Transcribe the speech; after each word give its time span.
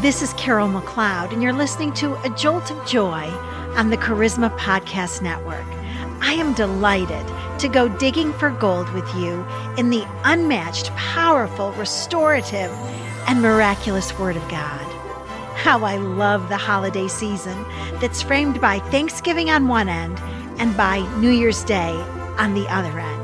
This 0.00 0.20
is 0.20 0.34
Carol 0.34 0.68
McLeod, 0.68 1.32
and 1.32 1.42
you're 1.42 1.54
listening 1.54 1.90
to 1.94 2.16
A 2.22 2.28
Jolt 2.28 2.70
of 2.70 2.86
Joy 2.86 3.30
on 3.76 3.88
the 3.88 3.96
Charisma 3.96 4.54
Podcast 4.58 5.22
Network. 5.22 5.64
I 6.20 6.34
am 6.34 6.52
delighted 6.52 7.26
to 7.60 7.66
go 7.66 7.88
digging 7.88 8.34
for 8.34 8.50
gold 8.50 8.92
with 8.92 9.08
you 9.16 9.42
in 9.78 9.88
the 9.88 10.06
unmatched, 10.24 10.90
powerful, 10.96 11.72
restorative, 11.72 12.70
and 13.26 13.40
miraculous 13.40 14.16
Word 14.18 14.36
of 14.36 14.46
God. 14.50 14.84
How 15.56 15.82
I 15.82 15.96
love 15.96 16.50
the 16.50 16.58
holiday 16.58 17.08
season 17.08 17.64
that's 17.98 18.20
framed 18.20 18.60
by 18.60 18.80
Thanksgiving 18.80 19.48
on 19.48 19.66
one 19.66 19.88
end 19.88 20.18
and 20.60 20.76
by 20.76 20.98
New 21.16 21.30
Year's 21.30 21.64
Day 21.64 21.92
on 22.36 22.52
the 22.52 22.68
other 22.68 23.00
end. 23.00 23.15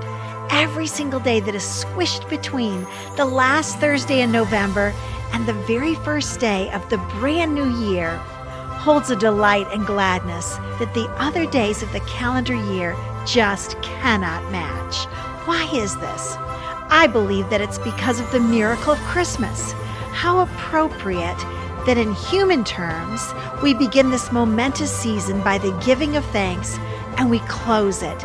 Every 0.52 0.86
single 0.86 1.18
day 1.18 1.40
that 1.40 1.54
is 1.54 1.62
squished 1.62 2.28
between 2.28 2.86
the 3.16 3.24
last 3.24 3.78
Thursday 3.78 4.20
in 4.20 4.30
November 4.30 4.92
and 5.32 5.46
the 5.46 5.54
very 5.54 5.94
first 5.94 6.40
day 6.40 6.70
of 6.72 6.86
the 6.90 6.98
brand 7.18 7.54
new 7.54 7.70
year 7.88 8.18
holds 8.18 9.10
a 9.10 9.16
delight 9.16 9.66
and 9.72 9.86
gladness 9.86 10.56
that 10.78 10.92
the 10.92 11.08
other 11.16 11.46
days 11.46 11.82
of 11.82 11.90
the 11.92 12.00
calendar 12.00 12.54
year 12.54 12.94
just 13.24 13.80
cannot 13.80 14.52
match. 14.52 15.06
Why 15.46 15.64
is 15.72 15.96
this? 15.96 16.36
I 16.36 17.08
believe 17.10 17.48
that 17.48 17.62
it's 17.62 17.78
because 17.78 18.20
of 18.20 18.30
the 18.30 18.40
miracle 18.40 18.92
of 18.92 18.98
Christmas. 19.00 19.72
How 20.12 20.40
appropriate 20.40 21.38
that 21.86 21.96
in 21.96 22.12
human 22.12 22.62
terms, 22.62 23.32
we 23.62 23.72
begin 23.72 24.10
this 24.10 24.30
momentous 24.30 24.94
season 24.94 25.42
by 25.42 25.56
the 25.56 25.72
giving 25.82 26.14
of 26.14 26.26
thanks 26.26 26.76
and 27.16 27.30
we 27.30 27.38
close 27.40 28.02
it 28.02 28.22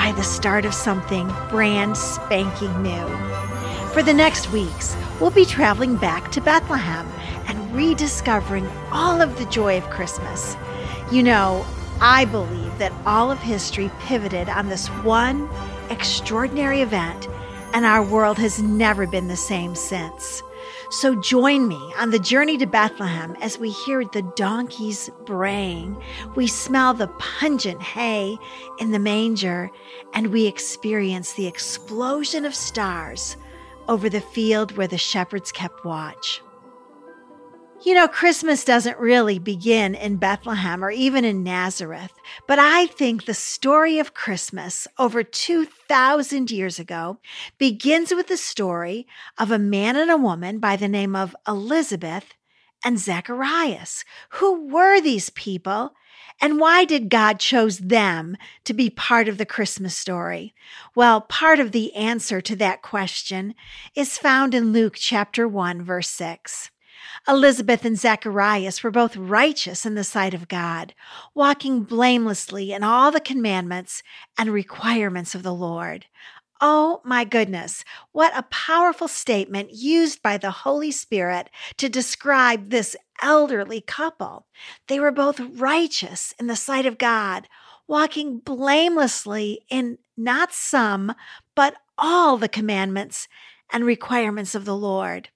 by 0.00 0.12
the 0.12 0.22
start 0.22 0.64
of 0.64 0.72
something 0.72 1.30
brand 1.50 1.94
spanking 1.94 2.82
new. 2.82 3.06
For 3.92 4.02
the 4.02 4.14
next 4.14 4.50
weeks, 4.50 4.96
we'll 5.20 5.30
be 5.30 5.44
traveling 5.44 5.96
back 5.96 6.32
to 6.32 6.40
Bethlehem 6.40 7.06
and 7.46 7.74
rediscovering 7.74 8.66
all 8.90 9.20
of 9.20 9.36
the 9.36 9.44
joy 9.44 9.76
of 9.76 9.90
Christmas. 9.90 10.56
You 11.12 11.22
know, 11.22 11.66
I 12.00 12.24
believe 12.24 12.78
that 12.78 12.94
all 13.04 13.30
of 13.30 13.40
history 13.40 13.90
pivoted 14.00 14.48
on 14.48 14.70
this 14.70 14.86
one 15.04 15.50
extraordinary 15.90 16.80
event, 16.80 17.28
and 17.74 17.84
our 17.84 18.02
world 18.02 18.38
has 18.38 18.62
never 18.62 19.06
been 19.06 19.28
the 19.28 19.36
same 19.36 19.74
since. 19.74 20.42
So 20.90 21.14
join 21.14 21.68
me 21.68 21.94
on 21.98 22.10
the 22.10 22.18
journey 22.18 22.58
to 22.58 22.66
Bethlehem 22.66 23.36
as 23.40 23.60
we 23.60 23.70
hear 23.70 24.04
the 24.04 24.22
donkeys 24.34 25.08
braying, 25.24 25.96
we 26.34 26.48
smell 26.48 26.94
the 26.94 27.06
pungent 27.18 27.80
hay 27.80 28.36
in 28.80 28.90
the 28.90 28.98
manger, 28.98 29.70
and 30.14 30.32
we 30.32 30.48
experience 30.48 31.32
the 31.32 31.46
explosion 31.46 32.44
of 32.44 32.56
stars 32.56 33.36
over 33.86 34.08
the 34.08 34.20
field 34.20 34.76
where 34.76 34.88
the 34.88 34.98
shepherds 34.98 35.52
kept 35.52 35.84
watch. 35.84 36.42
You 37.82 37.94
know, 37.94 38.08
Christmas 38.08 38.62
doesn't 38.62 38.98
really 38.98 39.38
begin 39.38 39.94
in 39.94 40.16
Bethlehem 40.16 40.84
or 40.84 40.90
even 40.90 41.24
in 41.24 41.42
Nazareth, 41.42 42.12
but 42.46 42.58
I 42.58 42.86
think 42.86 43.24
the 43.24 43.32
story 43.32 43.98
of 43.98 44.12
Christmas 44.12 44.86
over 44.98 45.22
2,000 45.22 46.50
years 46.50 46.78
ago 46.78 47.20
begins 47.56 48.12
with 48.14 48.26
the 48.26 48.36
story 48.36 49.06
of 49.38 49.50
a 49.50 49.58
man 49.58 49.96
and 49.96 50.10
a 50.10 50.18
woman 50.18 50.58
by 50.58 50.76
the 50.76 50.88
name 50.88 51.16
of 51.16 51.34
Elizabeth 51.48 52.34
and 52.84 52.98
Zacharias. 52.98 54.04
Who 54.32 54.68
were 54.68 55.00
these 55.00 55.30
people? 55.30 55.94
And 56.38 56.60
why 56.60 56.84
did 56.84 57.08
God 57.08 57.40
chose 57.40 57.78
them 57.78 58.36
to 58.64 58.74
be 58.74 58.90
part 58.90 59.26
of 59.26 59.38
the 59.38 59.46
Christmas 59.46 59.96
story? 59.96 60.54
Well, 60.94 61.22
part 61.22 61.58
of 61.58 61.72
the 61.72 61.94
answer 61.94 62.42
to 62.42 62.56
that 62.56 62.82
question 62.82 63.54
is 63.94 64.18
found 64.18 64.54
in 64.54 64.74
Luke 64.74 64.96
chapter 64.98 65.48
1 65.48 65.82
verse 65.82 66.10
6. 66.10 66.70
Elizabeth 67.26 67.84
and 67.84 67.98
Zacharias 67.98 68.82
were 68.82 68.90
both 68.90 69.16
righteous 69.16 69.84
in 69.86 69.94
the 69.94 70.04
sight 70.04 70.34
of 70.34 70.48
God, 70.48 70.94
walking 71.34 71.82
blamelessly 71.82 72.72
in 72.72 72.82
all 72.82 73.10
the 73.10 73.20
commandments 73.20 74.02
and 74.38 74.50
requirements 74.50 75.34
of 75.34 75.42
the 75.42 75.54
Lord. 75.54 76.06
Oh 76.60 77.00
my 77.04 77.24
goodness, 77.24 77.84
what 78.12 78.36
a 78.36 78.42
powerful 78.42 79.08
statement 79.08 79.72
used 79.72 80.22
by 80.22 80.36
the 80.36 80.50
Holy 80.50 80.90
Spirit 80.90 81.48
to 81.78 81.88
describe 81.88 82.68
this 82.68 82.96
elderly 83.22 83.80
couple. 83.80 84.46
They 84.86 85.00
were 85.00 85.12
both 85.12 85.40
righteous 85.40 86.34
in 86.38 86.48
the 86.48 86.56
sight 86.56 86.84
of 86.84 86.98
God, 86.98 87.48
walking 87.88 88.40
blamelessly 88.40 89.60
in 89.70 89.98
not 90.18 90.52
some, 90.52 91.14
but 91.54 91.76
all 91.96 92.36
the 92.36 92.48
commandments 92.48 93.26
and 93.72 93.84
requirements 93.84 94.54
of 94.54 94.66
the 94.66 94.76
Lord. 94.76 95.30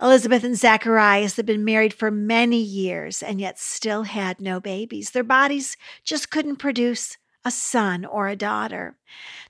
Elizabeth 0.00 0.44
and 0.44 0.56
Zacharias 0.56 1.36
had 1.36 1.46
been 1.46 1.64
married 1.64 1.94
for 1.94 2.10
many 2.10 2.58
years 2.58 3.22
and 3.22 3.40
yet 3.40 3.58
still 3.58 4.02
had 4.02 4.40
no 4.40 4.60
babies. 4.60 5.10
Their 5.10 5.24
bodies 5.24 5.76
just 6.04 6.30
couldn't 6.30 6.56
produce 6.56 7.16
a 7.46 7.50
son 7.50 8.04
or 8.04 8.28
a 8.28 8.36
daughter. 8.36 8.96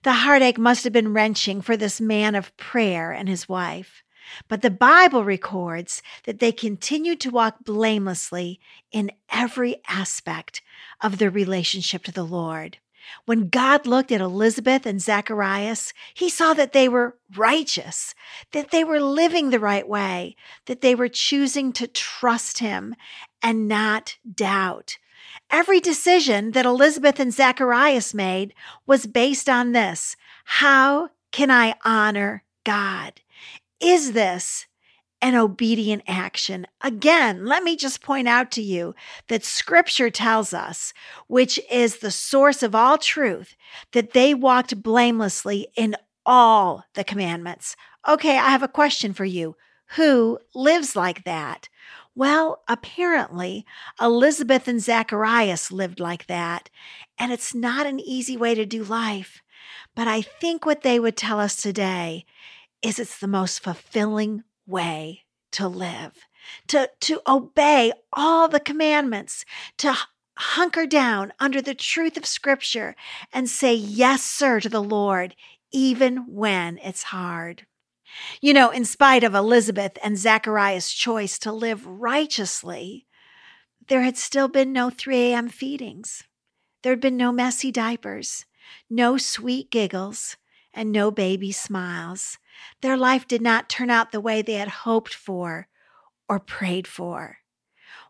The 0.02 0.12
heartache 0.12 0.58
must 0.58 0.84
have 0.84 0.92
been 0.92 1.12
wrenching 1.12 1.62
for 1.62 1.76
this 1.76 2.00
man 2.00 2.34
of 2.34 2.56
prayer 2.56 3.10
and 3.10 3.28
his 3.28 3.48
wife. 3.48 4.04
But 4.48 4.62
the 4.62 4.70
Bible 4.70 5.24
records 5.24 6.02
that 6.24 6.38
they 6.38 6.52
continued 6.52 7.20
to 7.20 7.30
walk 7.30 7.64
blamelessly 7.64 8.60
in 8.92 9.12
every 9.30 9.76
aspect 9.88 10.62
of 11.00 11.18
their 11.18 11.30
relationship 11.30 12.04
to 12.04 12.12
the 12.12 12.24
Lord. 12.24 12.78
When 13.24 13.48
God 13.48 13.86
looked 13.86 14.12
at 14.12 14.20
Elizabeth 14.20 14.86
and 14.86 15.00
Zacharias, 15.00 15.92
he 16.14 16.28
saw 16.28 16.54
that 16.54 16.72
they 16.72 16.88
were 16.88 17.16
righteous, 17.36 18.14
that 18.52 18.70
they 18.70 18.84
were 18.84 19.00
living 19.00 19.50
the 19.50 19.60
right 19.60 19.88
way, 19.88 20.36
that 20.66 20.80
they 20.80 20.94
were 20.94 21.08
choosing 21.08 21.72
to 21.74 21.86
trust 21.86 22.58
him 22.58 22.94
and 23.42 23.68
not 23.68 24.16
doubt. 24.32 24.98
Every 25.50 25.80
decision 25.80 26.52
that 26.52 26.66
Elizabeth 26.66 27.20
and 27.20 27.32
Zacharias 27.32 28.12
made 28.14 28.54
was 28.86 29.06
based 29.06 29.48
on 29.48 29.72
this 29.72 30.16
How 30.44 31.10
can 31.30 31.50
I 31.50 31.74
honor 31.84 32.44
God? 32.64 33.20
Is 33.80 34.12
this 34.12 34.66
an 35.22 35.34
obedient 35.34 36.02
action. 36.06 36.66
Again, 36.82 37.46
let 37.46 37.62
me 37.62 37.76
just 37.76 38.02
point 38.02 38.28
out 38.28 38.50
to 38.52 38.62
you 38.62 38.94
that 39.28 39.44
scripture 39.44 40.10
tells 40.10 40.52
us, 40.52 40.92
which 41.26 41.58
is 41.70 41.98
the 41.98 42.10
source 42.10 42.62
of 42.62 42.74
all 42.74 42.98
truth, 42.98 43.54
that 43.92 44.12
they 44.12 44.34
walked 44.34 44.82
blamelessly 44.82 45.68
in 45.76 45.96
all 46.24 46.84
the 46.94 47.04
commandments. 47.04 47.76
Okay, 48.06 48.36
I 48.36 48.50
have 48.50 48.62
a 48.62 48.68
question 48.68 49.12
for 49.12 49.24
you. 49.24 49.56
Who 49.96 50.38
lives 50.54 50.96
like 50.96 51.24
that? 51.24 51.68
Well, 52.14 52.62
apparently, 52.66 53.66
Elizabeth 54.00 54.66
and 54.68 54.80
Zacharias 54.80 55.70
lived 55.70 56.00
like 56.00 56.26
that, 56.26 56.70
and 57.18 57.30
it's 57.30 57.54
not 57.54 57.86
an 57.86 58.00
easy 58.00 58.36
way 58.36 58.54
to 58.54 58.64
do 58.64 58.82
life. 58.82 59.42
But 59.94 60.08
I 60.08 60.22
think 60.22 60.64
what 60.64 60.82
they 60.82 60.98
would 60.98 61.16
tell 61.16 61.38
us 61.38 61.56
today 61.56 62.24
is 62.82 62.98
it's 62.98 63.18
the 63.18 63.28
most 63.28 63.62
fulfilling 63.62 64.44
way 64.66 65.24
to 65.52 65.68
live, 65.68 66.26
to, 66.68 66.90
to 67.00 67.20
obey 67.26 67.92
all 68.12 68.48
the 68.48 68.60
commandments, 68.60 69.44
to 69.78 69.94
hunker 70.36 70.86
down 70.86 71.32
under 71.40 71.62
the 71.62 71.74
truth 71.74 72.16
of 72.16 72.26
Scripture 72.26 72.94
and 73.32 73.48
say 73.48 73.74
yes, 73.74 74.22
sir, 74.22 74.60
to 74.60 74.68
the 74.68 74.82
Lord, 74.82 75.34
even 75.72 76.26
when 76.28 76.78
it's 76.78 77.04
hard. 77.04 77.66
You 78.40 78.54
know, 78.54 78.70
in 78.70 78.84
spite 78.84 79.24
of 79.24 79.34
Elizabeth 79.34 79.98
and 80.02 80.16
Zachariah's 80.16 80.92
choice 80.92 81.38
to 81.40 81.52
live 81.52 81.86
righteously, 81.86 83.06
there 83.88 84.02
had 84.02 84.16
still 84.16 84.48
been 84.48 84.72
no 84.72 84.90
3 84.90 85.32
a.m. 85.32 85.48
feedings. 85.48 86.24
There 86.82 86.92
had 86.92 87.00
been 87.00 87.16
no 87.16 87.32
messy 87.32 87.70
diapers, 87.70 88.44
no 88.88 89.16
sweet 89.16 89.70
giggles, 89.70 90.36
and 90.72 90.92
no 90.92 91.10
baby 91.10 91.52
smiles. 91.52 92.38
Their 92.82 92.96
life 92.96 93.26
did 93.26 93.42
not 93.42 93.68
turn 93.68 93.90
out 93.90 94.12
the 94.12 94.20
way 94.20 94.42
they 94.42 94.54
had 94.54 94.68
hoped 94.68 95.14
for 95.14 95.68
or 96.28 96.40
prayed 96.40 96.86
for. 96.86 97.38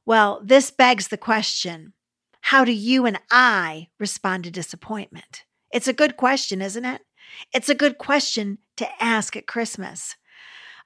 Well, 0.04 0.40
this 0.42 0.70
begs 0.70 1.08
the 1.08 1.16
question 1.16 1.92
how 2.42 2.64
do 2.64 2.70
you 2.70 3.06
and 3.06 3.18
I 3.28 3.88
respond 3.98 4.44
to 4.44 4.52
disappointment? 4.52 5.42
It's 5.72 5.88
a 5.88 5.92
good 5.92 6.16
question, 6.16 6.62
isn't 6.62 6.84
it? 6.84 7.02
It's 7.52 7.68
a 7.68 7.74
good 7.74 7.98
question 7.98 8.58
to 8.76 8.88
ask 9.02 9.34
at 9.34 9.48
Christmas. 9.48 10.14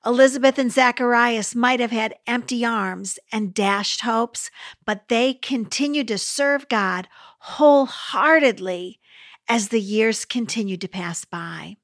Elizabeth 0.07 0.59
and 0.59 0.73
Zacharias 0.73 1.55
might 1.55 1.79
have 1.79 1.91
had 1.91 2.15
empty 2.27 2.65
arms 2.65 3.19
and 3.31 3.53
dashed 3.53 4.01
hopes, 4.01 4.51
but 4.87 5.09
they 5.09 5.35
continued 5.35 6.09
to 6.09 6.17
serve 6.17 6.69
God 6.71 7.07
wholeheartedly 7.41 8.99
as 9.47 9.69
the 9.69 9.81
years 9.81 10.25
continued 10.25 10.81
to 10.81 10.89
pass 10.89 11.27
by. 11.27 11.77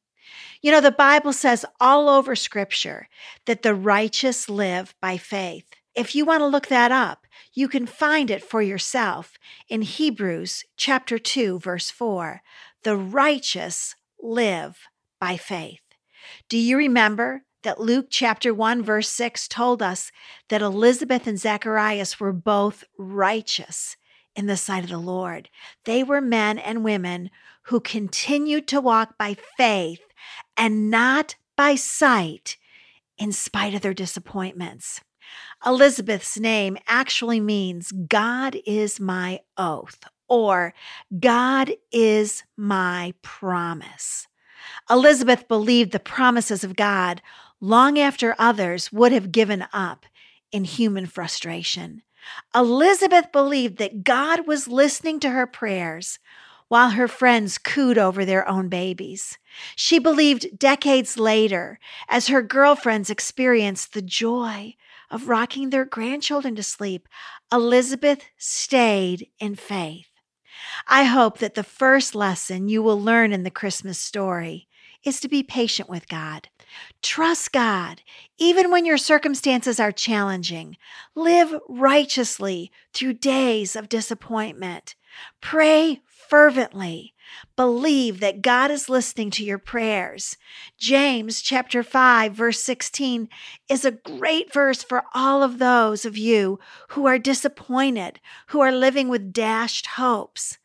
You 0.62 0.72
know, 0.72 0.80
the 0.80 0.90
Bible 0.90 1.32
says 1.32 1.64
all 1.80 2.08
over 2.08 2.34
scripture 2.34 3.08
that 3.44 3.62
the 3.62 3.74
righteous 3.74 4.48
live 4.48 4.94
by 5.00 5.16
faith. 5.16 5.66
If 5.94 6.14
you 6.14 6.24
want 6.24 6.40
to 6.40 6.46
look 6.46 6.68
that 6.68 6.92
up, 6.92 7.26
you 7.52 7.68
can 7.68 7.86
find 7.86 8.30
it 8.30 8.44
for 8.44 8.60
yourself 8.60 9.38
in 9.68 9.82
Hebrews 9.82 10.64
chapter 10.76 11.18
2 11.18 11.58
verse 11.60 11.90
4. 11.90 12.42
The 12.82 12.96
righteous 12.96 13.94
live 14.20 14.78
by 15.20 15.36
faith. 15.36 15.80
Do 16.48 16.58
you 16.58 16.76
remember 16.76 17.42
that 17.62 17.80
Luke 17.80 18.06
chapter 18.10 18.52
1 18.54 18.82
verse 18.82 19.08
6 19.08 19.48
told 19.48 19.82
us 19.82 20.12
that 20.48 20.62
Elizabeth 20.62 21.26
and 21.26 21.38
Zacharias 21.38 22.20
were 22.20 22.32
both 22.32 22.84
righteous 22.98 23.96
in 24.36 24.46
the 24.46 24.56
sight 24.56 24.84
of 24.84 24.90
the 24.90 24.98
Lord. 24.98 25.48
They 25.84 26.02
were 26.04 26.20
men 26.20 26.58
and 26.58 26.84
women 26.84 27.30
who 27.64 27.80
continued 27.80 28.68
to 28.68 28.80
walk 28.80 29.18
by 29.18 29.36
faith 29.56 30.05
and 30.56 30.90
not 30.90 31.36
by 31.56 31.74
sight 31.74 32.56
in 33.18 33.32
spite 33.32 33.74
of 33.74 33.80
their 33.80 33.94
disappointments. 33.94 35.00
Elizabeth's 35.64 36.38
name 36.38 36.76
actually 36.86 37.40
means 37.40 37.92
God 37.92 38.56
is 38.66 39.00
my 39.00 39.40
oath 39.56 40.04
or 40.28 40.74
God 41.18 41.72
is 41.92 42.44
my 42.56 43.14
promise. 43.22 44.26
Elizabeth 44.90 45.48
believed 45.48 45.92
the 45.92 46.00
promises 46.00 46.64
of 46.64 46.76
God 46.76 47.22
long 47.60 47.98
after 47.98 48.34
others 48.38 48.92
would 48.92 49.12
have 49.12 49.32
given 49.32 49.66
up 49.72 50.06
in 50.52 50.64
human 50.64 51.06
frustration. 51.06 52.02
Elizabeth 52.54 53.30
believed 53.32 53.78
that 53.78 54.04
God 54.04 54.46
was 54.46 54.68
listening 54.68 55.20
to 55.20 55.30
her 55.30 55.46
prayers 55.46 56.18
while 56.68 56.90
her 56.90 57.08
friends 57.08 57.58
cooed 57.58 57.98
over 57.98 58.24
their 58.24 58.48
own 58.48 58.68
babies. 58.68 59.38
She 59.74 59.98
believed 59.98 60.58
decades 60.58 61.18
later, 61.18 61.78
as 62.08 62.28
her 62.28 62.42
girlfriends 62.42 63.10
experienced 63.10 63.92
the 63.92 64.02
joy 64.02 64.74
of 65.10 65.28
rocking 65.28 65.70
their 65.70 65.84
grandchildren 65.84 66.56
to 66.56 66.62
sleep, 66.62 67.08
Elizabeth 67.52 68.24
stayed 68.36 69.28
in 69.38 69.54
faith. 69.54 70.08
I 70.88 71.04
hope 71.04 71.38
that 71.38 71.54
the 71.54 71.62
first 71.62 72.14
lesson 72.14 72.68
you 72.68 72.82
will 72.82 73.00
learn 73.00 73.32
in 73.32 73.44
the 73.44 73.50
Christmas 73.50 73.98
story 73.98 74.68
is 75.04 75.20
to 75.20 75.28
be 75.28 75.42
patient 75.42 75.88
with 75.88 76.08
God. 76.08 76.48
Trust 77.02 77.52
God, 77.52 78.02
even 78.38 78.70
when 78.70 78.84
your 78.84 78.98
circumstances 78.98 79.78
are 79.78 79.92
challenging. 79.92 80.76
Live 81.14 81.54
righteously 81.68 82.72
through 82.92 83.14
days 83.14 83.76
of 83.76 83.88
disappointment. 83.88 84.96
Pray 85.40 86.02
fervently. 86.28 87.14
Believe 87.56 88.20
that 88.20 88.42
God 88.42 88.70
is 88.70 88.88
listening 88.88 89.30
to 89.32 89.44
your 89.44 89.58
prayers. 89.58 90.36
James 90.78 91.40
chapter 91.40 91.82
5 91.82 92.32
verse 92.32 92.62
16 92.62 93.28
is 93.68 93.84
a 93.84 93.90
great 93.90 94.52
verse 94.52 94.82
for 94.82 95.04
all 95.14 95.42
of 95.42 95.58
those 95.58 96.04
of 96.04 96.16
you 96.16 96.58
who 96.88 97.06
are 97.06 97.18
disappointed, 97.18 98.20
who 98.48 98.60
are 98.60 98.72
living 98.72 99.08
with 99.08 99.32
dashed 99.32 99.86
hopes. 99.86 100.58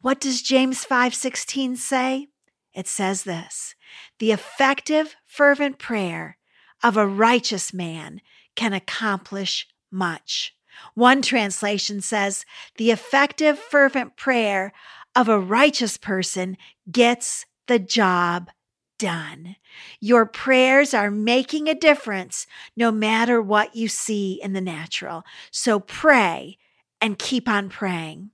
What 0.00 0.20
does 0.20 0.42
James 0.42 0.84
5:16 0.84 1.76
say? 1.76 2.28
It 2.74 2.86
says 2.86 3.24
this: 3.24 3.74
"The 4.18 4.32
effective 4.32 5.16
fervent 5.24 5.78
prayer 5.78 6.36
of 6.82 6.96
a 6.96 7.06
righteous 7.06 7.72
man 7.72 8.20
can 8.54 8.72
accomplish 8.72 9.66
much." 9.90 10.54
One 10.94 11.22
translation 11.22 12.00
says, 12.00 12.44
"The 12.76 12.90
effective 12.90 13.58
fervent 13.58 14.16
prayer 14.16 14.72
of 15.14 15.28
a 15.28 15.38
righteous 15.38 15.96
person 15.96 16.56
gets 16.90 17.46
the 17.66 17.78
job 17.78 18.50
done. 18.98 19.56
Your 20.00 20.26
prayers 20.26 20.94
are 20.94 21.10
making 21.10 21.68
a 21.68 21.74
difference 21.74 22.46
no 22.76 22.90
matter 22.90 23.40
what 23.40 23.74
you 23.74 23.88
see 23.88 24.40
in 24.42 24.52
the 24.52 24.60
natural. 24.60 25.24
So 25.50 25.80
pray 25.80 26.58
and 27.00 27.18
keep 27.18 27.48
on 27.48 27.68
praying. 27.68 28.30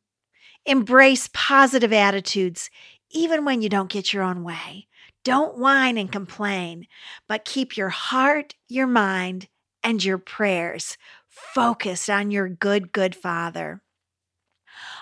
Embrace 0.66 1.28
positive 1.32 1.92
attitudes 1.92 2.70
even 3.10 3.44
when 3.44 3.62
you 3.62 3.68
don't 3.68 3.90
get 3.90 4.12
your 4.12 4.22
own 4.22 4.44
way. 4.44 4.86
Don't 5.24 5.58
whine 5.58 5.98
and 5.98 6.10
complain, 6.10 6.86
but 7.28 7.44
keep 7.44 7.76
your 7.76 7.88
heart, 7.88 8.54
your 8.68 8.86
mind, 8.86 9.48
and 9.82 10.02
your 10.02 10.18
prayers 10.18 10.96
focused 11.28 12.08
on 12.08 12.30
your 12.30 12.48
good, 12.48 12.92
good 12.92 13.14
Father. 13.14 13.82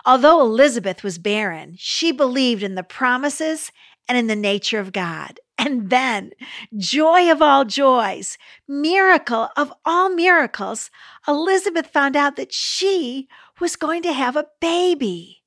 Although 0.08 0.40
Elizabeth 0.40 1.02
was 1.05 1.19
barren, 1.19 1.75
she 1.76 2.12
believed 2.12 2.62
in 2.62 2.76
the 2.76 2.82
promises 2.82 3.70
and 4.08 4.16
in 4.16 4.26
the 4.26 4.34
nature 4.34 4.81
of 4.81 4.93
God. 4.93 5.38
And 5.60 5.90
then, 5.90 6.31
joy 6.76 7.32
of 7.32 7.43
all 7.43 7.64
joys, 7.64 8.38
miracle 8.69 9.49
of 9.56 9.72
all 9.84 10.08
miracles, 10.08 10.88
Elizabeth 11.26 11.88
found 11.88 12.14
out 12.14 12.37
that 12.37 12.52
she 12.52 13.26
was 13.60 13.75
going 13.75 14.02
to 14.05 14.12
have 14.12 14.37
a 14.37 14.46
baby. 14.60 15.43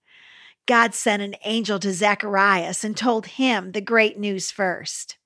God 0.66 0.94
sent 0.94 1.24
an 1.24 1.36
angel 1.46 1.80
to 1.80 1.94
Zacharias 1.94 2.84
and 2.84 2.96
told 2.96 3.26
him 3.26 3.72
the 3.72 3.80
great 3.80 4.20
news 4.20 4.52
first. 4.52 5.18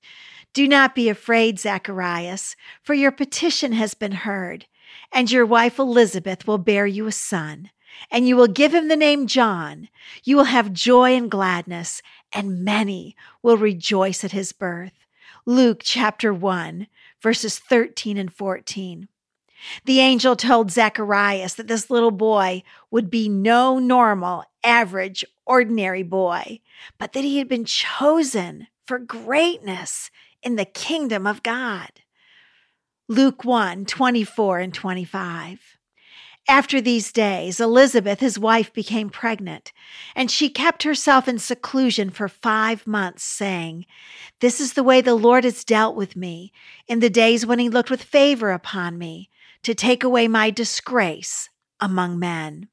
Do 0.53 0.67
not 0.67 0.93
be 0.93 1.09
afraid, 1.09 1.59
Zacharias, 1.59 2.55
for 2.83 2.93
your 2.93 3.11
petition 3.11 3.71
has 3.71 3.95
been 3.95 4.11
heard, 4.11 4.67
and 5.11 5.31
your 5.31 5.47
wife 5.47 5.79
Elizabeth 5.79 6.45
will 6.45 6.59
bear 6.59 6.85
you 6.85 7.07
a 7.07 7.11
son 7.11 7.71
and 8.11 8.27
you 8.27 8.35
will 8.35 8.47
give 8.47 8.73
him 8.73 8.87
the 8.87 8.95
name 8.95 9.27
John. 9.27 9.89
You 10.23 10.37
will 10.37 10.45
have 10.45 10.73
joy 10.73 11.15
and 11.15 11.29
gladness, 11.29 12.01
and 12.33 12.63
many 12.63 13.15
will 13.41 13.57
rejoice 13.57 14.23
at 14.23 14.31
his 14.31 14.51
birth. 14.51 15.05
Luke 15.45 15.81
chapter 15.83 16.33
1, 16.33 16.87
verses 17.21 17.59
13 17.59 18.17
and 18.17 18.33
14. 18.33 19.07
The 19.85 19.99
angel 19.99 20.35
told 20.35 20.71
Zacharias 20.71 21.55
that 21.55 21.67
this 21.67 21.89
little 21.89 22.11
boy 22.11 22.63
would 22.91 23.09
be 23.09 23.29
no 23.29 23.79
normal, 23.79 24.43
average, 24.63 25.25
ordinary 25.45 26.03
boy, 26.03 26.59
but 26.97 27.13
that 27.13 27.23
he 27.23 27.37
had 27.37 27.47
been 27.47 27.65
chosen 27.65 28.67
for 28.85 28.99
greatness 28.99 30.11
in 30.43 30.55
the 30.55 30.65
kingdom 30.65 31.25
of 31.25 31.43
God. 31.43 31.89
Luke 33.07 33.43
1 33.43 33.85
24 33.85 34.59
and 34.59 34.73
25. 34.73 35.74
After 36.47 36.79
these 36.79 37.11
days, 37.11 37.59
Elizabeth, 37.59 38.19
his 38.19 38.37
wife, 38.37 38.71
became 38.71 39.09
pregnant, 39.09 39.73
and 40.15 40.29
she 40.29 40.47
kept 40.47 40.83
herself 40.83 41.27
in 41.27 41.39
seclusion 41.39 42.11
for 42.11 42.27
five 42.27 42.85
months, 42.85 43.23
saying, 43.23 43.87
This 44.41 44.61
is 44.61 44.73
the 44.73 44.83
way 44.83 45.01
the 45.01 45.15
Lord 45.15 45.43
has 45.43 45.63
dealt 45.63 45.95
with 45.95 46.15
me 46.15 46.51
in 46.87 46.99
the 46.99 47.09
days 47.09 47.47
when 47.47 47.57
he 47.57 47.69
looked 47.69 47.89
with 47.89 48.03
favor 48.03 48.51
upon 48.51 48.99
me 48.99 49.29
to 49.63 49.73
take 49.73 50.03
away 50.03 50.27
my 50.27 50.51
disgrace 50.51 51.49
among 51.79 52.19
men. 52.19 52.67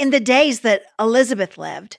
In 0.00 0.10
the 0.10 0.18
days 0.18 0.60
that 0.60 0.82
Elizabeth 0.98 1.56
lived, 1.56 1.98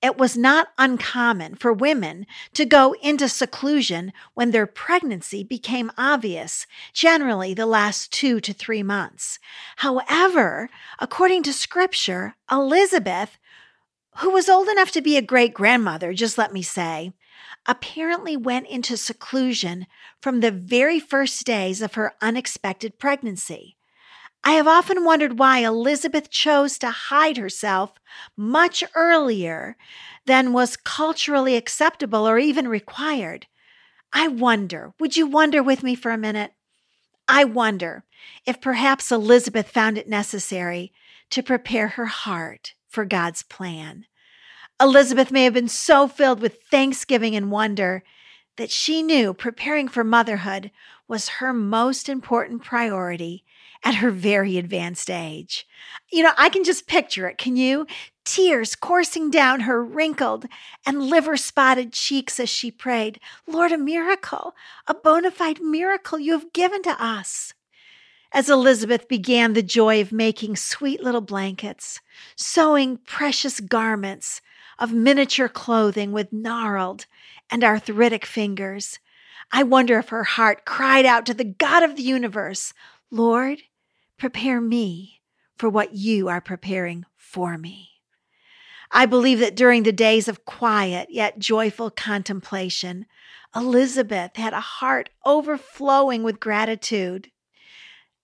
it 0.00 0.16
was 0.16 0.36
not 0.36 0.68
uncommon 0.78 1.56
for 1.56 1.72
women 1.72 2.26
to 2.54 2.64
go 2.64 2.94
into 3.02 3.28
seclusion 3.28 4.12
when 4.34 4.52
their 4.52 4.66
pregnancy 4.66 5.42
became 5.42 5.90
obvious, 5.98 6.66
generally 6.92 7.52
the 7.54 7.66
last 7.66 8.12
two 8.12 8.40
to 8.40 8.52
three 8.52 8.82
months. 8.82 9.38
However, 9.76 10.70
according 11.00 11.42
to 11.44 11.52
scripture, 11.52 12.36
Elizabeth, 12.50 13.38
who 14.18 14.30
was 14.30 14.48
old 14.48 14.68
enough 14.68 14.90
to 14.92 15.00
be 15.00 15.16
a 15.16 15.22
great 15.22 15.54
grandmother, 15.54 16.12
just 16.12 16.38
let 16.38 16.52
me 16.52 16.62
say, 16.62 17.12
apparently 17.66 18.36
went 18.36 18.66
into 18.68 18.96
seclusion 18.96 19.86
from 20.20 20.40
the 20.40 20.50
very 20.50 21.00
first 21.00 21.44
days 21.44 21.82
of 21.82 21.94
her 21.94 22.14
unexpected 22.20 22.98
pregnancy. 22.98 23.77
I 24.48 24.52
have 24.52 24.66
often 24.66 25.04
wondered 25.04 25.38
why 25.38 25.58
Elizabeth 25.58 26.30
chose 26.30 26.78
to 26.78 26.88
hide 26.88 27.36
herself 27.36 27.92
much 28.34 28.82
earlier 28.94 29.76
than 30.24 30.54
was 30.54 30.74
culturally 30.74 31.54
acceptable 31.54 32.26
or 32.26 32.38
even 32.38 32.66
required. 32.66 33.46
I 34.10 34.28
wonder, 34.28 34.94
would 34.98 35.18
you 35.18 35.26
wonder 35.26 35.62
with 35.62 35.82
me 35.82 35.94
for 35.94 36.12
a 36.12 36.16
minute? 36.16 36.54
I 37.28 37.44
wonder 37.44 38.04
if 38.46 38.58
perhaps 38.58 39.12
Elizabeth 39.12 39.68
found 39.68 39.98
it 39.98 40.08
necessary 40.08 40.94
to 41.28 41.42
prepare 41.42 41.88
her 41.88 42.06
heart 42.06 42.72
for 42.88 43.04
God's 43.04 43.42
plan. 43.42 44.06
Elizabeth 44.80 45.30
may 45.30 45.44
have 45.44 45.52
been 45.52 45.68
so 45.68 46.08
filled 46.08 46.40
with 46.40 46.62
thanksgiving 46.70 47.36
and 47.36 47.50
wonder 47.50 48.02
that 48.56 48.70
she 48.70 49.02
knew 49.02 49.34
preparing 49.34 49.88
for 49.88 50.04
motherhood 50.04 50.70
was 51.06 51.28
her 51.28 51.52
most 51.52 52.08
important 52.08 52.64
priority 52.64 53.44
at 53.84 53.96
her 53.96 54.10
very 54.10 54.58
advanced 54.58 55.10
age. 55.10 55.66
You 56.12 56.22
know, 56.22 56.32
I 56.36 56.48
can 56.48 56.64
just 56.64 56.86
picture 56.86 57.28
it. 57.28 57.38
Can 57.38 57.56
you? 57.56 57.86
Tears 58.24 58.74
coursing 58.74 59.30
down 59.30 59.60
her 59.60 59.82
wrinkled 59.82 60.46
and 60.84 61.02
liver 61.02 61.36
spotted 61.36 61.92
cheeks 61.92 62.38
as 62.38 62.50
she 62.50 62.70
prayed, 62.70 63.20
Lord, 63.46 63.72
a 63.72 63.78
miracle, 63.78 64.54
a 64.86 64.94
bona 64.94 65.30
fide 65.30 65.60
miracle 65.62 66.18
you 66.18 66.32
have 66.32 66.52
given 66.52 66.82
to 66.82 67.02
us. 67.02 67.54
As 68.30 68.50
Elizabeth 68.50 69.08
began 69.08 69.54
the 69.54 69.62
joy 69.62 70.02
of 70.02 70.12
making 70.12 70.56
sweet 70.56 71.02
little 71.02 71.22
blankets, 71.22 72.00
sewing 72.36 72.98
precious 72.98 73.60
garments 73.60 74.42
of 74.78 74.92
miniature 74.92 75.48
clothing 75.48 76.12
with 76.12 76.32
gnarled 76.32 77.06
and 77.50 77.64
arthritic 77.64 78.26
fingers, 78.26 78.98
I 79.50 79.62
wonder 79.62 79.98
if 79.98 80.10
her 80.10 80.24
heart 80.24 80.66
cried 80.66 81.06
out 81.06 81.24
to 81.26 81.34
the 81.34 81.44
God 81.44 81.82
of 81.82 81.96
the 81.96 82.02
universe, 82.02 82.74
Lord, 83.10 83.62
prepare 84.18 84.60
me 84.60 85.20
for 85.56 85.68
what 85.68 85.94
you 85.94 86.28
are 86.28 86.40
preparing 86.40 87.04
for 87.16 87.56
me. 87.56 87.88
I 88.90 89.06
believe 89.06 89.38
that 89.40 89.56
during 89.56 89.82
the 89.82 89.92
days 89.92 90.28
of 90.28 90.44
quiet 90.44 91.08
yet 91.10 91.38
joyful 91.38 91.90
contemplation, 91.90 93.06
Elizabeth 93.54 94.36
had 94.36 94.52
a 94.52 94.60
heart 94.60 95.10
overflowing 95.24 96.22
with 96.22 96.40
gratitude. 96.40 97.30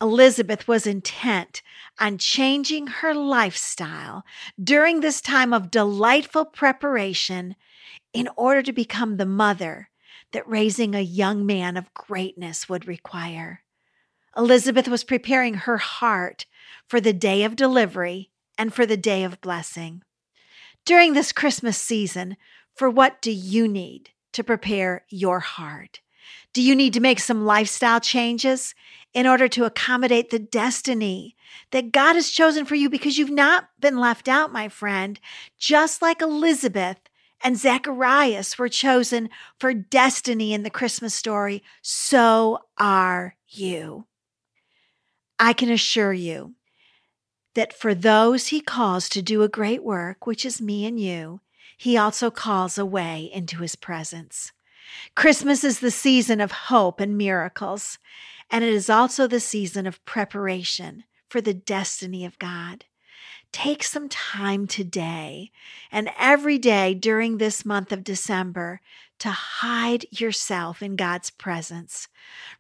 Elizabeth 0.01 0.67
was 0.67 0.87
intent 0.87 1.63
on 1.99 2.19
changing 2.19 2.87
her 2.87 3.15
lifestyle 3.15 4.25
during 4.63 5.01
this 5.01 5.21
time 5.21 5.53
of 5.53 5.71
delightful 5.71 6.45
preparation 6.45 7.57
in 8.13 8.29
order 8.37 8.63
to 8.63 8.73
become 8.73 9.17
the 9.17 9.27
mother 9.27 9.91
that 10.33 10.49
raising 10.49 10.95
a 10.95 11.01
young 11.01 11.47
man 11.47 11.77
of 11.77 11.93
greatness 11.95 12.69
would 12.69 12.87
require. 12.87 13.64
Elizabeth 14.37 14.89
was 14.89 15.05
preparing 15.05 15.55
her 15.55 15.79
heart 15.79 16.47
for 16.89 17.01
the 17.01 17.13
day 17.13 17.45
of 17.45 17.57
delivery 17.57 18.31
and 18.59 18.73
for 18.73 18.87
the 18.87 18.97
day 18.97 19.25
of 19.25 19.41
blessing. 19.41 20.03
During 20.85 21.13
this 21.13 21.33
Christmas 21.33 21.79
season, 21.79 22.37
for 22.75 22.91
what 22.91 23.23
do 23.23 23.31
you 23.31 23.69
need 23.69 24.11
to 24.33 24.45
prepare 24.45 25.05
your 25.09 25.41
heart? 25.41 26.01
Do 26.53 26.63
you 26.63 26.75
need 26.75 26.93
to 26.95 27.01
make 27.01 27.21
some 27.21 27.45
lifestyle 27.45 28.01
changes 28.01 28.75
in 29.13 29.27
order 29.27 29.49
to 29.49 29.65
accommodate 29.65 30.31
the 30.31 30.39
destiny 30.39 31.37
that 31.71 31.93
God 31.93 32.15
has 32.15 32.31
chosen 32.31 32.65
for 32.65 32.75
you 32.75 32.89
because 32.89 33.19
you've 33.19 33.31
not 33.31 33.69
been 33.81 33.99
left 33.99 34.29
out, 34.29 34.53
my 34.53 34.69
friend? 34.69 35.21
Just 35.59 36.03
like 36.03 36.21
Elizabeth 36.21 36.99
and 37.43 37.57
Zacharias 37.57 38.59
were 38.59 38.69
chosen 38.69 39.31
for 39.59 39.75
destiny 39.75 40.53
in 40.53 40.63
the 40.63 40.71
Christmas 40.71 41.15
story, 41.15 41.63
so 41.83 42.61
are 42.79 43.37
you. 43.49 44.07
I 45.45 45.53
can 45.53 45.71
assure 45.71 46.15
you 46.15 46.55
that 47.55 47.75
for 47.75 47.95
those 47.95 48.47
he 48.47 48.63
calls 48.63 49.11
to 49.11 49.21
do 49.21 49.43
a 49.43 49.49
great 49.49 49.85
work, 49.85 50.27
which 50.27 50.47
is 50.47 50.63
me 50.63 50.87
and 50.87 50.99
you, 50.99 51.43
he 51.77 51.99
also 51.99 52.31
calls 52.31 52.79
a 52.79 52.87
way 52.87 53.31
into 53.31 53.59
his 53.59 53.77
presence. 53.77 54.53
Christmas 55.15 55.63
is 55.63 55.81
the 55.81 55.91
season 55.91 56.41
of 56.41 56.51
hope 56.73 56.99
and 56.99 57.19
miracles, 57.19 57.99
and 58.51 58.65
it 58.65 58.73
is 58.73 58.89
also 58.89 59.27
the 59.27 59.39
season 59.39 59.87
of 59.87 60.03
preparation 60.07 61.05
for 61.29 61.43
the 61.43 61.53
destiny 61.53 62.25
of 62.25 62.39
God. 62.39 62.87
Take 63.55 63.85
some 63.85 64.09
time 64.09 64.67
today 64.67 65.53
and 65.93 66.11
every 66.19 66.59
day 66.59 66.93
during 66.93 67.39
this 67.39 67.65
month 67.65 67.93
of 67.93 68.03
December 68.03 68.81
to 69.21 69.31
hide 69.31 70.07
yourself 70.11 70.83
in 70.83 70.97
God's 70.97 71.31
presence. 71.31 72.09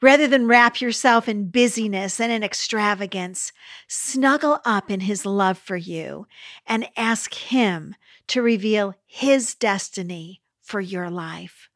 Rather 0.01 0.29
than 0.29 0.47
wrap 0.47 0.81
yourself 0.81 1.29
in 1.29 1.49
busyness 1.49 2.21
and 2.21 2.31
in 2.31 2.45
extravagance, 2.45 3.53
snuggle 3.89 4.61
up 4.65 4.89
in 4.89 5.01
His 5.01 5.27
love 5.27 5.59
for 5.59 5.77
you 5.77 6.29
and 6.65 6.89
ask 6.97 7.35
Him 7.35 7.97
to 8.29 8.41
reveal 8.41 8.95
His 9.05 9.57
destiny 9.57 10.43
for 10.63 10.81
your 10.81 11.11
life. 11.11 11.69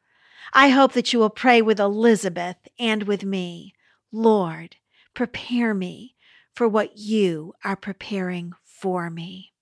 I 0.52 0.68
hope 0.68 0.92
that 0.92 1.12
you 1.12 1.18
will 1.18 1.28
pray 1.28 1.60
with 1.60 1.80
Elizabeth 1.80 2.68
and 2.78 3.02
with 3.02 3.24
me. 3.24 3.74
Lord, 4.12 4.76
prepare 5.12 5.74
me 5.74 6.14
for 6.54 6.68
what 6.68 6.98
you 6.98 7.54
are 7.64 7.74
preparing 7.74 8.52
for 8.78 9.10
me. 9.10 9.52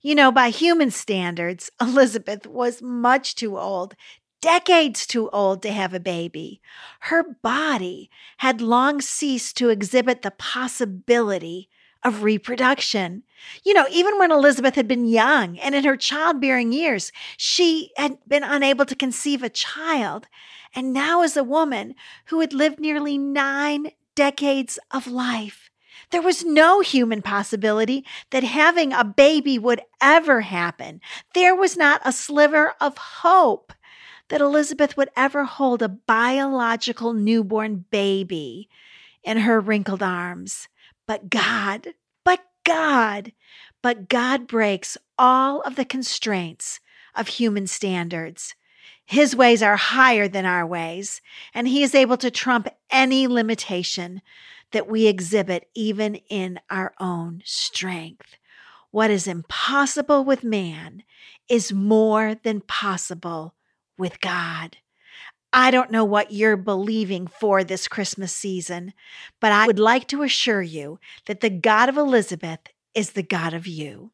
You 0.00 0.14
know, 0.14 0.32
by 0.32 0.50
human 0.50 0.90
standards, 0.90 1.70
Elizabeth 1.80 2.46
was 2.46 2.82
much 2.82 3.34
too 3.34 3.58
old, 3.58 3.94
decades 4.40 5.06
too 5.06 5.28
old 5.30 5.62
to 5.62 5.72
have 5.72 5.92
a 5.92 6.00
baby. 6.00 6.60
Her 7.00 7.36
body 7.42 8.10
had 8.38 8.60
long 8.60 9.00
ceased 9.00 9.56
to 9.58 9.68
exhibit 9.68 10.22
the 10.22 10.30
possibility 10.30 11.68
of 12.02 12.22
reproduction. 12.22 13.24
You 13.62 13.74
know, 13.74 13.86
even 13.90 14.18
when 14.18 14.30
Elizabeth 14.30 14.74
had 14.74 14.88
been 14.88 15.04
young 15.04 15.58
and 15.58 15.74
in 15.74 15.84
her 15.84 15.96
childbearing 15.96 16.72
years, 16.72 17.12
she 17.36 17.90
had 17.96 18.16
been 18.26 18.42
unable 18.42 18.86
to 18.86 18.94
conceive 18.94 19.42
a 19.42 19.50
child. 19.50 20.26
And 20.74 20.92
now, 20.92 21.22
as 21.22 21.36
a 21.36 21.44
woman 21.44 21.94
who 22.26 22.40
had 22.40 22.52
lived 22.52 22.80
nearly 22.80 23.18
nine 23.18 23.90
decades 24.14 24.78
of 24.90 25.06
life, 25.06 25.69
there 26.10 26.22
was 26.22 26.44
no 26.44 26.80
human 26.80 27.22
possibility 27.22 28.04
that 28.30 28.44
having 28.44 28.92
a 28.92 29.04
baby 29.04 29.58
would 29.58 29.80
ever 30.00 30.40
happen. 30.40 31.00
There 31.34 31.54
was 31.54 31.76
not 31.76 32.00
a 32.04 32.12
sliver 32.12 32.74
of 32.80 32.96
hope 32.96 33.72
that 34.28 34.40
Elizabeth 34.40 34.96
would 34.96 35.10
ever 35.16 35.44
hold 35.44 35.82
a 35.82 35.88
biological 35.88 37.12
newborn 37.12 37.84
baby 37.90 38.68
in 39.22 39.38
her 39.38 39.60
wrinkled 39.60 40.02
arms. 40.02 40.68
But 41.06 41.30
God, 41.30 41.88
but 42.24 42.40
God, 42.64 43.32
but 43.82 44.08
God 44.08 44.46
breaks 44.46 44.96
all 45.18 45.60
of 45.62 45.76
the 45.76 45.84
constraints 45.84 46.80
of 47.14 47.28
human 47.28 47.66
standards. 47.66 48.54
His 49.04 49.34
ways 49.34 49.62
are 49.62 49.76
higher 49.76 50.28
than 50.28 50.46
our 50.46 50.64
ways, 50.64 51.20
and 51.52 51.66
He 51.66 51.82
is 51.82 51.96
able 51.96 52.16
to 52.18 52.30
trump 52.30 52.68
any 52.90 53.26
limitation 53.26 54.22
that 54.72 54.88
we 54.88 55.06
exhibit 55.06 55.68
even 55.74 56.16
in 56.28 56.60
our 56.70 56.94
own 57.00 57.42
strength. 57.44 58.36
What 58.90 59.10
is 59.10 59.26
impossible 59.26 60.24
with 60.24 60.44
man 60.44 61.04
is 61.48 61.72
more 61.72 62.34
than 62.34 62.60
possible 62.60 63.54
with 63.98 64.20
God. 64.20 64.78
I 65.52 65.70
don't 65.70 65.90
know 65.90 66.04
what 66.04 66.32
you're 66.32 66.56
believing 66.56 67.26
for 67.26 67.64
this 67.64 67.88
Christmas 67.88 68.34
season, 68.34 68.92
but 69.40 69.50
I 69.50 69.66
would 69.66 69.80
like 69.80 70.06
to 70.08 70.22
assure 70.22 70.62
you 70.62 71.00
that 71.26 71.40
the 71.40 71.50
God 71.50 71.88
of 71.88 71.96
Elizabeth 71.96 72.60
is 72.94 73.12
the 73.12 73.22
God 73.22 73.52
of 73.52 73.66
you. 73.66 74.12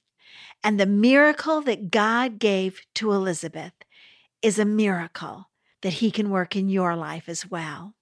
And 0.64 0.80
the 0.80 0.86
miracle 0.86 1.60
that 1.62 1.90
God 1.90 2.38
gave 2.38 2.80
to 2.94 3.12
Elizabeth 3.12 3.72
is 4.40 4.58
a 4.58 4.64
miracle 4.64 5.50
that 5.82 5.94
he 5.94 6.10
can 6.10 6.30
work 6.30 6.56
in 6.56 6.68
your 6.68 6.96
life 6.96 7.28
as 7.28 7.50
well. 7.50 7.94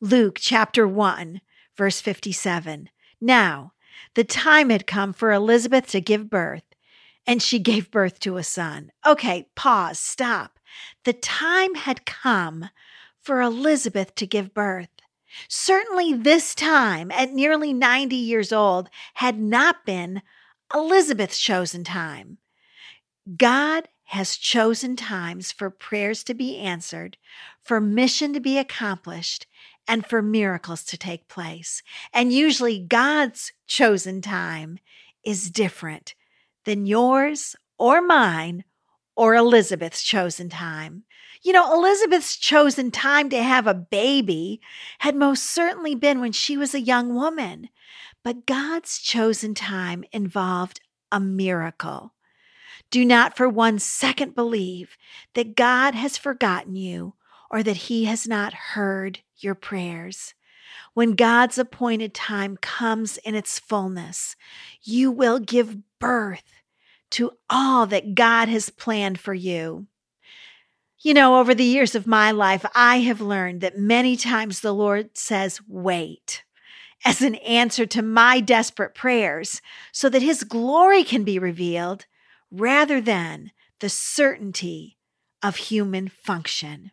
Luke 0.00 0.38
chapter 0.40 0.86
1, 0.86 1.40
verse 1.76 2.00
57. 2.00 2.90
Now, 3.20 3.72
the 4.14 4.24
time 4.24 4.70
had 4.70 4.86
come 4.86 5.12
for 5.12 5.32
Elizabeth 5.32 5.86
to 5.88 6.00
give 6.00 6.30
birth, 6.30 6.64
and 7.26 7.42
she 7.42 7.58
gave 7.58 7.90
birth 7.90 8.20
to 8.20 8.36
a 8.36 8.44
son. 8.44 8.92
Okay, 9.06 9.48
pause, 9.54 9.98
stop. 9.98 10.58
The 11.04 11.12
time 11.12 11.74
had 11.74 12.06
come 12.06 12.70
for 13.20 13.40
Elizabeth 13.40 14.14
to 14.16 14.26
give 14.26 14.54
birth. 14.54 14.88
Certainly, 15.48 16.14
this 16.14 16.54
time, 16.54 17.10
at 17.10 17.32
nearly 17.32 17.72
90 17.72 18.16
years 18.16 18.52
old, 18.52 18.88
had 19.14 19.38
not 19.38 19.84
been 19.84 20.22
Elizabeth's 20.74 21.38
chosen 21.38 21.84
time. 21.84 22.38
God 23.36 23.88
has 24.10 24.36
chosen 24.36 24.94
times 24.94 25.50
for 25.50 25.68
prayers 25.68 26.22
to 26.24 26.34
be 26.34 26.58
answered, 26.58 27.16
for 27.60 27.80
mission 27.80 28.32
to 28.32 28.40
be 28.40 28.56
accomplished, 28.56 29.46
and 29.88 30.06
for 30.06 30.22
miracles 30.22 30.84
to 30.84 30.96
take 30.96 31.28
place. 31.28 31.82
And 32.12 32.32
usually, 32.32 32.78
God's 32.78 33.52
chosen 33.66 34.20
time 34.20 34.78
is 35.24 35.50
different 35.50 36.14
than 36.64 36.86
yours 36.86 37.56
or 37.78 38.00
mine 38.00 38.64
or 39.16 39.34
Elizabeth's 39.34 40.02
chosen 40.02 40.48
time. 40.48 41.04
You 41.42 41.52
know, 41.52 41.72
Elizabeth's 41.72 42.36
chosen 42.36 42.90
time 42.90 43.30
to 43.30 43.42
have 43.42 43.66
a 43.66 43.74
baby 43.74 44.60
had 44.98 45.14
most 45.14 45.44
certainly 45.44 45.94
been 45.94 46.20
when 46.20 46.32
she 46.32 46.56
was 46.56 46.74
a 46.74 46.80
young 46.80 47.14
woman, 47.14 47.68
but 48.22 48.46
God's 48.46 48.98
chosen 48.98 49.54
time 49.54 50.04
involved 50.12 50.80
a 51.12 51.20
miracle. 51.20 52.14
Do 52.90 53.04
not 53.04 53.36
for 53.36 53.48
one 53.48 53.78
second 53.78 54.34
believe 54.34 54.96
that 55.34 55.56
God 55.56 55.94
has 55.94 56.16
forgotten 56.16 56.76
you 56.76 57.14
or 57.50 57.62
that 57.62 57.76
he 57.76 58.04
has 58.04 58.26
not 58.26 58.52
heard 58.52 59.20
your 59.38 59.54
prayers. 59.54 60.34
When 60.94 61.14
God's 61.14 61.58
appointed 61.58 62.14
time 62.14 62.56
comes 62.56 63.18
in 63.18 63.34
its 63.34 63.58
fullness, 63.58 64.36
you 64.82 65.10
will 65.10 65.38
give 65.38 65.78
birth 65.98 66.62
to 67.10 67.32
all 67.48 67.86
that 67.86 68.14
God 68.14 68.48
has 68.48 68.70
planned 68.70 69.20
for 69.20 69.34
you. 69.34 69.86
You 71.00 71.14
know, 71.14 71.38
over 71.38 71.54
the 71.54 71.64
years 71.64 71.94
of 71.94 72.06
my 72.06 72.30
life, 72.30 72.64
I 72.74 73.00
have 73.00 73.20
learned 73.20 73.60
that 73.60 73.78
many 73.78 74.16
times 74.16 74.60
the 74.60 74.72
Lord 74.72 75.16
says, 75.16 75.60
wait, 75.68 76.42
as 77.04 77.22
an 77.22 77.36
answer 77.36 77.86
to 77.86 78.02
my 78.02 78.40
desperate 78.40 78.94
prayers, 78.94 79.60
so 79.92 80.08
that 80.08 80.22
His 80.22 80.42
glory 80.42 81.04
can 81.04 81.22
be 81.22 81.38
revealed 81.38 82.06
rather 82.50 83.00
than 83.00 83.52
the 83.80 83.88
certainty 83.88 84.96
of 85.42 85.56
human 85.56 86.08
function. 86.08 86.90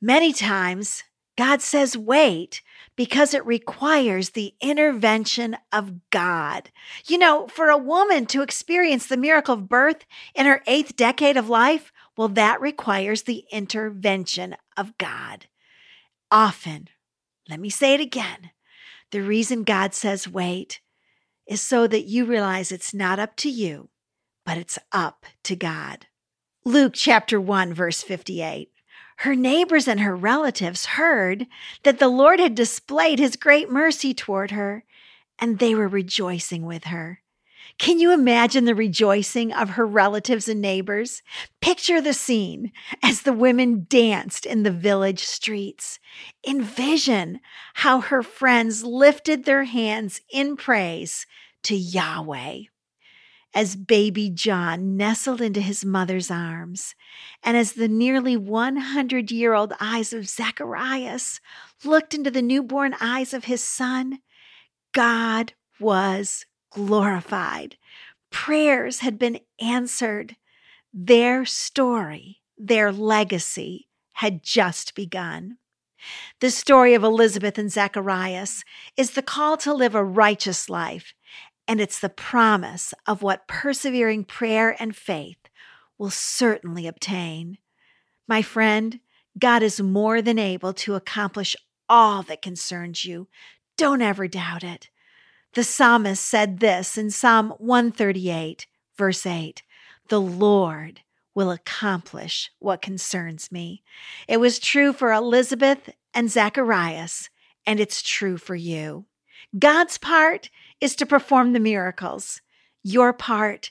Many 0.00 0.32
times, 0.32 1.04
God 1.42 1.60
says, 1.60 1.96
wait, 1.96 2.62
because 2.94 3.34
it 3.34 3.44
requires 3.44 4.30
the 4.30 4.54
intervention 4.60 5.56
of 5.72 6.08
God. 6.10 6.70
You 7.08 7.18
know, 7.18 7.48
for 7.48 7.68
a 7.68 7.76
woman 7.76 8.26
to 8.26 8.42
experience 8.42 9.08
the 9.08 9.16
miracle 9.16 9.54
of 9.54 9.68
birth 9.68 10.04
in 10.36 10.46
her 10.46 10.62
eighth 10.68 10.94
decade 10.94 11.36
of 11.36 11.48
life, 11.48 11.90
well, 12.16 12.28
that 12.28 12.60
requires 12.60 13.24
the 13.24 13.44
intervention 13.50 14.54
of 14.76 14.96
God. 14.98 15.46
Often, 16.30 16.90
let 17.48 17.58
me 17.58 17.70
say 17.70 17.94
it 17.94 18.00
again 18.00 18.52
the 19.10 19.20
reason 19.20 19.64
God 19.64 19.94
says 19.94 20.28
wait 20.28 20.80
is 21.44 21.60
so 21.60 21.88
that 21.88 22.04
you 22.04 22.24
realize 22.24 22.70
it's 22.70 22.94
not 22.94 23.18
up 23.18 23.34
to 23.38 23.50
you, 23.50 23.88
but 24.46 24.58
it's 24.58 24.78
up 24.92 25.26
to 25.42 25.56
God. 25.56 26.06
Luke 26.64 26.92
chapter 26.94 27.40
1, 27.40 27.74
verse 27.74 28.00
58. 28.00 28.71
Her 29.22 29.36
neighbors 29.36 29.86
and 29.86 30.00
her 30.00 30.16
relatives 30.16 30.84
heard 30.84 31.46
that 31.84 32.00
the 32.00 32.08
Lord 32.08 32.40
had 32.40 32.56
displayed 32.56 33.20
his 33.20 33.36
great 33.36 33.70
mercy 33.70 34.12
toward 34.12 34.50
her, 34.50 34.84
and 35.38 35.60
they 35.60 35.76
were 35.76 35.86
rejoicing 35.86 36.66
with 36.66 36.84
her. 36.84 37.20
Can 37.78 38.00
you 38.00 38.12
imagine 38.12 38.64
the 38.64 38.74
rejoicing 38.74 39.52
of 39.52 39.70
her 39.70 39.86
relatives 39.86 40.48
and 40.48 40.60
neighbors? 40.60 41.22
Picture 41.60 42.00
the 42.00 42.14
scene 42.14 42.72
as 43.00 43.22
the 43.22 43.32
women 43.32 43.86
danced 43.88 44.44
in 44.44 44.64
the 44.64 44.72
village 44.72 45.22
streets. 45.22 46.00
Envision 46.44 47.38
how 47.74 48.00
her 48.00 48.24
friends 48.24 48.82
lifted 48.82 49.44
their 49.44 49.64
hands 49.64 50.20
in 50.32 50.56
praise 50.56 51.26
to 51.62 51.76
Yahweh 51.76 52.62
as 53.54 53.76
baby 53.76 54.30
John 54.30 54.96
nestled 54.96 55.40
into 55.40 55.60
his 55.60 55.84
mother's 55.84 56.30
arms, 56.30 56.94
and 57.42 57.56
as 57.56 57.72
the 57.72 57.88
nearly 57.88 58.36
100 58.36 59.30
year 59.30 59.54
old 59.54 59.74
eyes 59.80 60.12
of 60.12 60.28
Zacharias 60.28 61.40
looked 61.84 62.14
into 62.14 62.30
the 62.30 62.42
newborn 62.42 62.94
eyes 63.00 63.34
of 63.34 63.44
his 63.44 63.62
son, 63.62 64.20
God 64.92 65.52
was 65.78 66.46
glorified. 66.70 67.76
Prayers 68.30 69.00
had 69.00 69.18
been 69.18 69.40
answered. 69.60 70.36
Their 70.94 71.44
story, 71.44 72.40
their 72.56 72.92
legacy 72.92 73.88
had 74.14 74.42
just 74.42 74.94
begun. 74.94 75.58
The 76.40 76.50
story 76.50 76.94
of 76.94 77.04
Elizabeth 77.04 77.58
and 77.58 77.70
Zacharias 77.70 78.64
is 78.96 79.12
the 79.12 79.22
call 79.22 79.56
to 79.58 79.72
live 79.72 79.94
a 79.94 80.04
righteous 80.04 80.68
life 80.68 81.14
and 81.66 81.80
it's 81.80 82.00
the 82.00 82.08
promise 82.08 82.92
of 83.06 83.22
what 83.22 83.48
persevering 83.48 84.24
prayer 84.24 84.76
and 84.78 84.94
faith 84.94 85.38
will 85.98 86.10
certainly 86.10 86.86
obtain. 86.86 87.58
My 88.26 88.42
friend, 88.42 89.00
God 89.38 89.62
is 89.62 89.80
more 89.80 90.20
than 90.20 90.38
able 90.38 90.72
to 90.74 90.94
accomplish 90.94 91.56
all 91.88 92.22
that 92.24 92.42
concerns 92.42 93.04
you. 93.04 93.28
Don't 93.76 94.02
ever 94.02 94.28
doubt 94.28 94.64
it. 94.64 94.90
The 95.54 95.64
psalmist 95.64 96.24
said 96.24 96.60
this 96.60 96.96
in 96.96 97.10
Psalm 97.10 97.50
138, 97.58 98.66
verse 98.96 99.26
8 99.26 99.62
The 100.08 100.20
Lord 100.20 101.00
will 101.34 101.50
accomplish 101.50 102.50
what 102.58 102.82
concerns 102.82 103.52
me. 103.52 103.82
It 104.28 104.38
was 104.38 104.58
true 104.58 104.92
for 104.92 105.12
Elizabeth 105.12 105.90
and 106.14 106.30
Zacharias, 106.30 107.30
and 107.66 107.80
it's 107.80 108.02
true 108.02 108.36
for 108.36 108.54
you. 108.54 109.06
God's 109.58 109.98
part 109.98 110.48
is 110.80 110.96
to 110.96 111.06
perform 111.06 111.52
the 111.52 111.60
miracles. 111.60 112.40
Your 112.82 113.12
part 113.12 113.70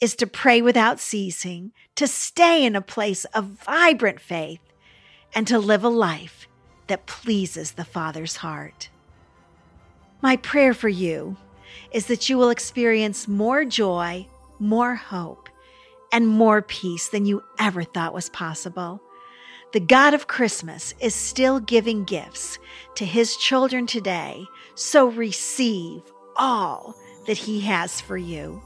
is 0.00 0.14
to 0.16 0.26
pray 0.26 0.62
without 0.62 1.00
ceasing, 1.00 1.72
to 1.96 2.06
stay 2.06 2.64
in 2.64 2.76
a 2.76 2.80
place 2.80 3.24
of 3.26 3.44
vibrant 3.44 4.20
faith, 4.20 4.60
and 5.34 5.46
to 5.48 5.58
live 5.58 5.82
a 5.82 5.88
life 5.88 6.46
that 6.86 7.06
pleases 7.06 7.72
the 7.72 7.84
Father's 7.84 8.36
heart. 8.36 8.88
My 10.22 10.36
prayer 10.36 10.72
for 10.72 10.88
you 10.88 11.36
is 11.92 12.06
that 12.06 12.28
you 12.28 12.38
will 12.38 12.50
experience 12.50 13.28
more 13.28 13.64
joy, 13.64 14.26
more 14.58 14.94
hope, 14.94 15.48
and 16.12 16.26
more 16.26 16.62
peace 16.62 17.08
than 17.08 17.26
you 17.26 17.42
ever 17.58 17.82
thought 17.82 18.14
was 18.14 18.28
possible. 18.30 19.02
The 19.72 19.80
God 19.80 20.14
of 20.14 20.28
Christmas 20.28 20.94
is 20.98 21.14
still 21.14 21.60
giving 21.60 22.04
gifts 22.04 22.58
to 22.94 23.04
his 23.04 23.36
children 23.36 23.86
today, 23.86 24.46
so 24.74 25.08
receive 25.08 26.00
all 26.36 26.96
that 27.26 27.36
he 27.36 27.60
has 27.60 28.00
for 28.00 28.16
you. 28.16 28.62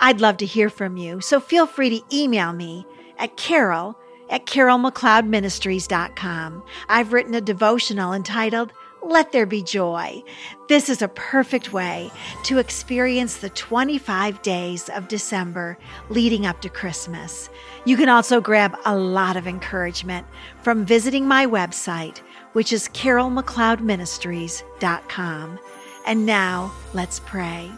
I'd 0.00 0.20
love 0.20 0.38
to 0.38 0.46
hear 0.46 0.68
from 0.68 0.96
you, 0.96 1.20
so 1.20 1.38
feel 1.38 1.66
free 1.66 1.90
to 1.90 2.02
email 2.12 2.52
me 2.52 2.84
at 3.18 3.36
carol 3.36 3.96
at 4.28 4.46
carolmcleodministries.com. 4.46 6.64
I've 6.88 7.12
written 7.12 7.34
a 7.34 7.40
devotional 7.40 8.12
entitled 8.12 8.72
let 9.02 9.32
there 9.32 9.46
be 9.46 9.62
joy. 9.62 10.22
This 10.68 10.88
is 10.88 11.02
a 11.02 11.08
perfect 11.08 11.72
way 11.72 12.10
to 12.44 12.58
experience 12.58 13.36
the 13.36 13.50
25 13.50 14.42
days 14.42 14.88
of 14.90 15.08
December 15.08 15.78
leading 16.08 16.46
up 16.46 16.60
to 16.62 16.68
Christmas. 16.68 17.50
You 17.84 17.96
can 17.96 18.08
also 18.08 18.40
grab 18.40 18.76
a 18.84 18.96
lot 18.96 19.36
of 19.36 19.46
encouragement 19.46 20.26
from 20.62 20.84
visiting 20.84 21.26
my 21.26 21.46
website, 21.46 22.18
which 22.52 22.72
is 22.72 22.88
carolmcleodministries.com. 22.88 25.58
And 26.06 26.26
now 26.26 26.72
let's 26.94 27.20
pray. 27.20 27.70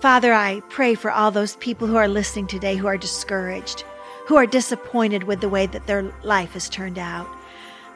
Father, 0.00 0.32
I 0.32 0.60
pray 0.68 0.94
for 0.94 1.10
all 1.10 1.30
those 1.30 1.56
people 1.56 1.86
who 1.86 1.96
are 1.96 2.08
listening 2.08 2.46
today 2.46 2.76
who 2.76 2.86
are 2.86 2.96
discouraged, 2.96 3.84
who 4.26 4.36
are 4.36 4.46
disappointed 4.46 5.24
with 5.24 5.40
the 5.40 5.48
way 5.48 5.66
that 5.66 5.86
their 5.86 6.02
life 6.22 6.52
has 6.52 6.68
turned 6.68 6.98
out. 6.98 7.28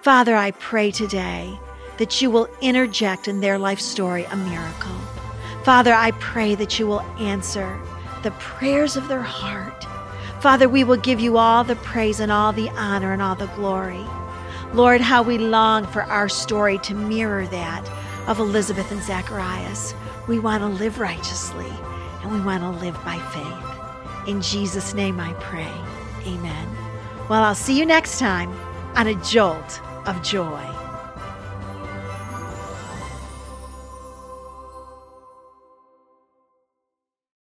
Father, 0.02 0.36
I 0.36 0.50
pray 0.50 0.90
today 0.90 1.58
that 1.98 2.20
you 2.20 2.30
will 2.30 2.48
interject 2.60 3.28
in 3.28 3.40
their 3.40 3.58
life 3.58 3.80
story 3.80 4.24
a 4.24 4.36
miracle. 4.36 4.96
Father, 5.64 5.94
I 5.94 6.10
pray 6.12 6.54
that 6.56 6.78
you 6.78 6.86
will 6.86 7.00
answer 7.18 7.80
the 8.22 8.32
prayers 8.32 8.96
of 8.96 9.08
their 9.08 9.22
heart. 9.22 9.84
Father, 10.40 10.68
we 10.68 10.84
will 10.84 10.96
give 10.96 11.20
you 11.20 11.38
all 11.38 11.64
the 11.64 11.76
praise 11.76 12.20
and 12.20 12.30
all 12.30 12.52
the 12.52 12.68
honor 12.70 13.12
and 13.12 13.22
all 13.22 13.34
the 13.34 13.46
glory. 13.48 14.04
Lord, 14.74 15.00
how 15.00 15.22
we 15.22 15.38
long 15.38 15.86
for 15.86 16.02
our 16.02 16.28
story 16.28 16.78
to 16.78 16.94
mirror 16.94 17.46
that 17.46 17.88
of 18.26 18.38
Elizabeth 18.38 18.90
and 18.90 19.02
Zacharias. 19.02 19.94
We 20.26 20.38
want 20.38 20.62
to 20.62 20.68
live 20.68 20.98
righteously 20.98 21.72
and 22.22 22.32
we 22.32 22.40
want 22.40 22.62
to 22.62 22.70
live 22.70 22.94
by 23.04 23.18
faith. 23.18 24.28
In 24.28 24.40
Jesus' 24.40 24.94
name 24.94 25.20
I 25.20 25.32
pray. 25.34 25.72
Amen. 26.26 26.68
Well, 27.28 27.42
I'll 27.42 27.54
see 27.54 27.78
you 27.78 27.86
next 27.86 28.18
time 28.18 28.52
on 28.96 29.06
A 29.06 29.14
Jolt 29.22 29.80
of 30.06 30.22
Joy. 30.22 30.83